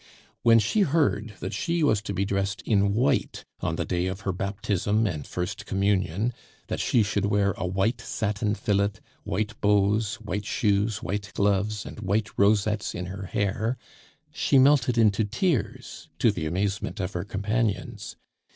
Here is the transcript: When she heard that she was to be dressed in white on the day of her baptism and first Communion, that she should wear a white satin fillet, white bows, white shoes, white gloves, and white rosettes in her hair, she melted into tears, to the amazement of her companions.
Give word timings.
When 0.41 0.57
she 0.57 0.79
heard 0.81 1.35
that 1.41 1.53
she 1.53 1.83
was 1.83 2.01
to 2.01 2.11
be 2.15 2.25
dressed 2.25 2.63
in 2.63 2.95
white 2.95 3.45
on 3.59 3.75
the 3.75 3.85
day 3.85 4.07
of 4.07 4.21
her 4.21 4.31
baptism 4.31 5.05
and 5.05 5.27
first 5.27 5.67
Communion, 5.67 6.33
that 6.69 6.79
she 6.79 7.03
should 7.03 7.25
wear 7.27 7.51
a 7.51 7.67
white 7.67 8.01
satin 8.01 8.55
fillet, 8.55 8.93
white 9.25 9.61
bows, 9.61 10.15
white 10.15 10.45
shoes, 10.47 11.03
white 11.03 11.31
gloves, 11.35 11.85
and 11.85 11.99
white 11.99 12.29
rosettes 12.35 12.95
in 12.95 13.05
her 13.05 13.27
hair, 13.27 13.77
she 14.33 14.57
melted 14.57 14.97
into 14.97 15.23
tears, 15.23 16.09
to 16.17 16.31
the 16.31 16.47
amazement 16.47 16.99
of 16.99 17.13
her 17.13 17.23
companions. 17.23 18.15